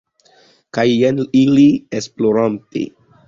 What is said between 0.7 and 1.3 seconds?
Kaj jen